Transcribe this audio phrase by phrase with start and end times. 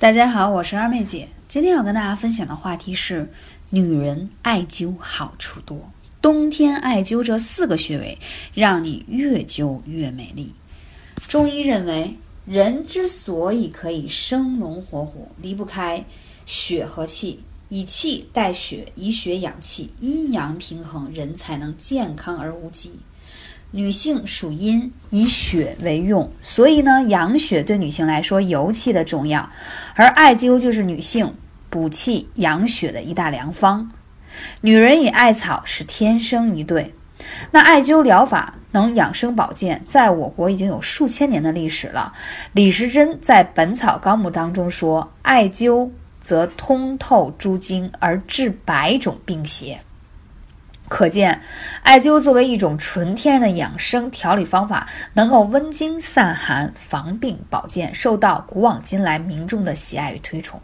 [0.00, 1.28] 大家好，我是二妹姐。
[1.48, 3.28] 今天要跟大家分享的话题是：
[3.70, 5.90] 女人艾灸好处多，
[6.22, 8.16] 冬天艾灸这四个穴位，
[8.54, 10.52] 让你越灸越美丽。
[11.26, 12.16] 中医认为，
[12.46, 16.04] 人之所以可以生龙活虎，离不开
[16.46, 22.92] 血和气，以气代血，以血养气，阴阳平衡，人才能健康而无疾。
[23.70, 29.50] 女性属阴，以血为用，所以呢，养血对女性来说尤其的重要。
[29.94, 31.34] 而艾灸就是女性
[31.68, 33.90] 补气养血的一大良方。
[34.62, 36.94] 女人与艾草是天生一对。
[37.50, 42.12] 那艾灸疗法能养生保健，在我国已经有数千年的历史了。
[42.52, 45.90] 李时珍在《本草纲目》当中说：“艾灸
[46.20, 49.80] 则通透诸经，而治百种病邪。”
[50.88, 51.40] 可见，
[51.82, 60.60] 艾灸作为一种纯天然的养生调理方法，能够温经散寒、防病保健，受到古往今来民众的喜爱与推崇。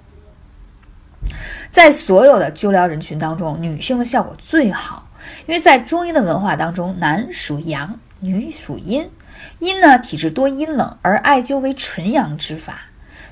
[1.68, 5.08] 在所有的灸疗人群当中，女性的效果最好，
[5.46, 9.10] 因为在中医的文化当中，男属阳，女属阴，
[9.58, 12.82] 阴呢体质多阴冷，而艾灸为纯阳之法，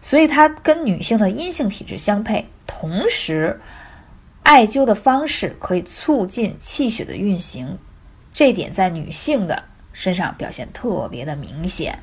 [0.01, 3.61] 所以它跟女性的阴性体质相配，同时。
[4.43, 7.79] 艾灸的方式可以促进气血的运行，
[8.33, 11.99] 这点在女性的身上表现特别的明显。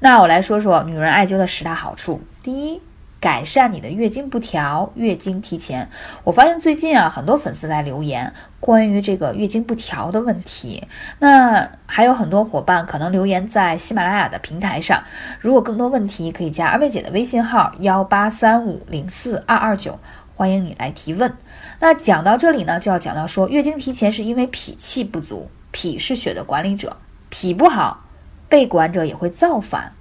[0.00, 2.20] 那我来说说女人艾灸的十大好处。
[2.42, 2.82] 第一，
[3.20, 5.88] 改善你的月经不调、月经提前。
[6.24, 10.86] 我发现最近啊，很多粉丝在留言关于这个月经不调的问题。
[11.20, 15.02] 那还有很多伙伴可能留言在喜马拉雅的平台上。
[15.38, 19.98] 如果更多问题，可以加二妹姐的微信号幺八三五零四二二九。
[20.36, 21.36] 欢迎你来提问。
[21.78, 26.96] 那讲到这里呢，就要讲到说，月经提前是因为脾气不足，脾是血的管理者，
[27.30, 28.04] 脾不好，
[28.48, 29.92] 被管者也会造反。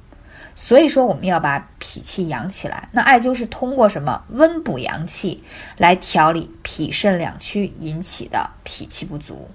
[0.56, 2.89] 所以说，我们要把脾气养起来。
[2.94, 5.44] 那艾灸是通过什么温补阳气
[5.78, 9.52] 来调理脾肾两虚引起的脾气不足。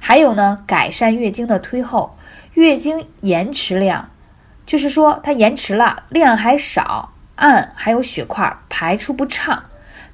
[0.00, 2.18] 还有呢，改善月经的推后，
[2.54, 4.10] 月经延迟量，
[4.66, 9.62] 就是说它延迟了，量还少，暗还有血块排出不畅。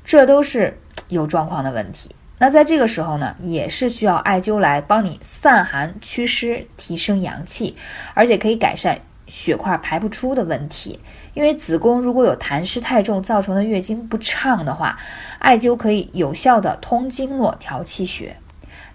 [0.05, 2.15] 这都是有状况的问题。
[2.39, 7.77] 那在这个时候呢，也是需要艾灸来帮你散寒祛湿、提升阳气，
[8.15, 10.99] 而且可以改善血块排不出的问题。
[11.35, 14.99] 因为子宫如果有痰湿太重造成的月经不畅的话，
[15.39, 18.37] 艾灸可以有效的通经络、调气血。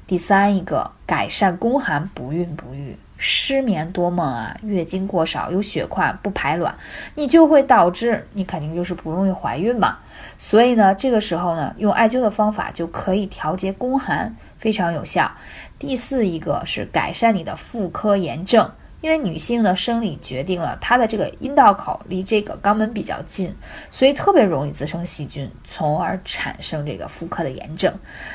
[0.05, 2.97] 第三一个，改善宫寒、不孕不育。
[3.17, 6.75] 失眠多梦啊，月经过少，有血块不排卵，
[7.15, 9.97] 你就会导致你肯定就是不容易怀孕嘛。
[10.37, 15.31] 所以呢，这个时候呢，用艾灸的方法就可以调节宫寒，非常有效。
[15.79, 23.55] 第四一个是改善你的妇科炎症，因为女性的生理决定了她的这个阴道口离这个肛门比较近，
[23.91, 27.93] 所以特别容易滋生细菌，从而产生这个妇科的炎症。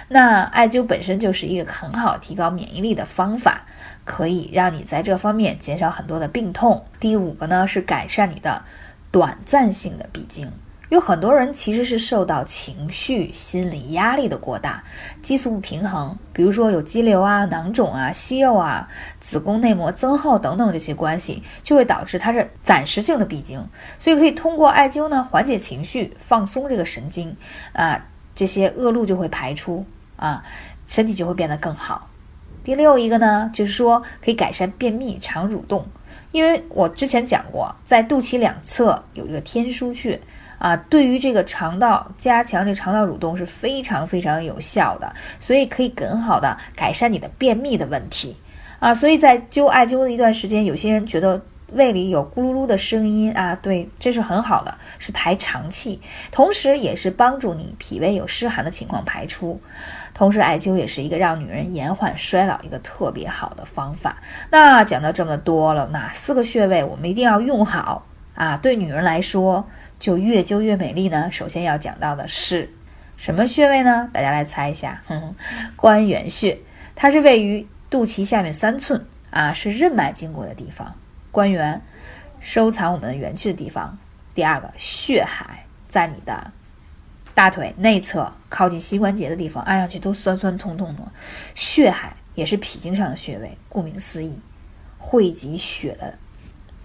[0.08, 3.62] 那艾灸本身就是一个很好提高免疫力的方法。
[4.04, 6.84] 可以让你在这方面减少很多的病痛。
[6.98, 8.64] 第五个呢是改善你的
[9.12, 10.50] 短暂性的闭经。
[10.92, 14.84] 有很多人其实是受到情绪、心理压力的过大，
[15.22, 18.86] 激素不平衡，比如说有肌瘤啊、囊肿啊、息肉啊、
[19.18, 23.66] 子宫内膜增厚等等这些关系，就会导致它是暂时性的闭经。
[23.98, 27.34] 所以可以通过艾灸呢缓解情绪、放松这个神经
[27.72, 28.04] 啊，
[28.34, 29.82] 这些恶露就会排出
[30.16, 30.44] 啊，
[30.86, 32.06] 身体就会变得更好。
[32.62, 35.86] 第六一个呢，就是说可以改善便秘、肠蠕动，
[36.32, 40.20] 因为我之前讲过，在肚脐两侧有一个天枢穴
[40.62, 48.36] 啊，对于这个肠道加强这肠道蠕动是非常非常有效的，所以可以更好的改善你的便秘的问题
[48.78, 48.94] 啊。
[48.94, 51.42] 所以在灸艾灸的一段时间，有些人觉得
[51.72, 56.00] 胃里有咕噜噜的声音啊，对，这是很好的，是排肠气，
[56.30, 59.60] 同时也是帮助你脾胃有湿寒的情况排出。
[60.14, 64.18] 同时，艾灸也是一个让女人延缓衰老一个特别好的方法。
[64.50, 68.56] 那讲到这么多了，哪四个穴位我们一定要用好啊？
[68.58, 69.66] 对女人来说，
[70.02, 71.30] 就越灸越美丽呢。
[71.30, 72.74] 首先要讲到的是
[73.16, 74.10] 什么穴位呢？
[74.12, 75.00] 大家来猜一下，
[75.76, 76.58] 关元穴，
[76.96, 80.96] 它是位于肚脐下面三寸啊，是任脉经过的地方。
[81.30, 81.80] 关元，
[82.40, 83.96] 收藏我们的元气的地方。
[84.34, 86.50] 第二个血海，在你的。
[87.32, 91.02] 大腿内侧靠近膝关节的地方，按上去都酸酸痛痛的。
[91.54, 94.40] 血海也是脾经上的穴位，顾名思义，
[94.98, 96.18] 汇集血的，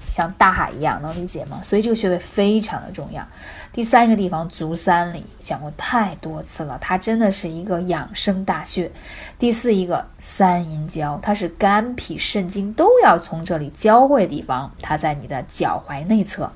[0.09, 1.59] 像大海一样，能理解吗？
[1.63, 3.25] 所以这个穴位非常的重要。
[3.71, 8.91] 第三个地方足三里，讲过太多次了，它真的是一个养生大穴。
[9.37, 16.51] 第四一个三阴交，它是肝脾肾经都要从这里交汇的地方，它在你的脚踝内侧，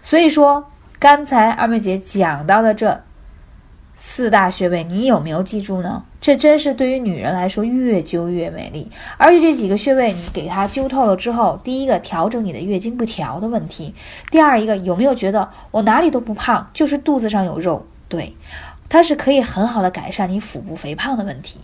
[0.00, 0.66] 所以说。
[0.98, 3.02] 刚才二妹姐讲到的这
[3.94, 6.02] 四大穴位，你有没有记住呢？
[6.20, 8.90] 这真是对于女人来说，越灸越美丽。
[9.16, 13.94] 而且这几个穴位你给它灸透了之后，第一个调整你的月经不调的问题，
[14.30, 17.86] 第二一个有没有觉得我哪里都不胖，就是肚子上有肉？
[18.08, 18.34] 对，
[18.88, 21.60] 它是可以很好的改善你腹部肥胖的问题。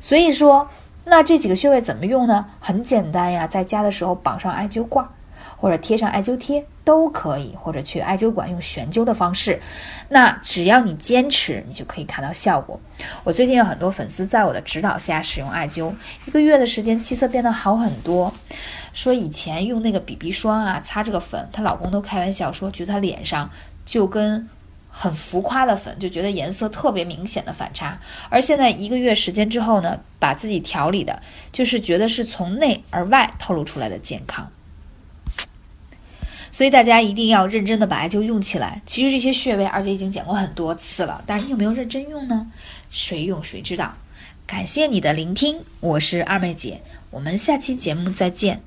[0.00, 0.68] 所以说，
[1.04, 2.46] 那这几个穴位怎么用呢？
[2.60, 5.10] 很简单呀，在家的时候绑上艾灸挂。
[5.62, 9.62] 或者贴上艾灸贴都可以，或者去艾灸馆用悬灸的方式。
[10.08, 12.80] 那只要你坚持，你就可以看到效果。
[13.22, 15.92] 我最近有很多粉丝在我的指导下使用艾灸，
[16.26, 18.34] 一个月的时间气色变得好很多。
[18.92, 23.48] 说以前用那个 BB 霜啊，擦这个粉，她老公都开玩笑说，觉得她脸上
[23.86, 24.48] 就跟
[24.88, 28.00] 很浮夸的粉，就觉得颜色特别明显的反差。
[28.28, 31.22] 而现在一个月时间之后呢，把自己调理的，
[31.52, 34.50] 就是觉得是从内而外透露出来的健康。
[36.52, 38.80] 所以大家一定要认真的把艾灸用起来。
[38.86, 42.46] 其实这些穴位，二姐已经讲过很多次了，但是你有没有认真用呢？
[42.90, 43.96] 谁用谁知道。
[44.46, 48.60] 感谢你的聆听，我是二妹姐，我们下期节目再见。